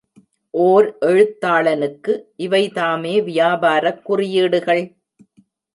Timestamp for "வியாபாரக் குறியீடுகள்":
3.23-4.83